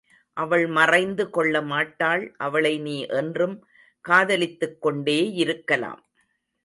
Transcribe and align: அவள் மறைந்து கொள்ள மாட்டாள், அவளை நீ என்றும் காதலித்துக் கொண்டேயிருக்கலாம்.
அவள் 0.37 0.67
மறைந்து 0.67 1.29
கொள்ள 1.29 1.61
மாட்டாள், 1.61 2.23
அவளை 2.37 2.79
நீ 2.79 3.05
என்றும் 3.05 3.55
காதலித்துக் 4.05 4.79
கொண்டேயிருக்கலாம். 4.85 6.01